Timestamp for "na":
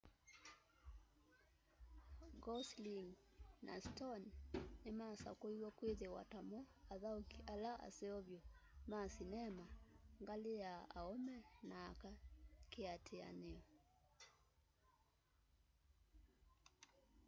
3.65-3.75, 10.63-10.71, 11.69-11.77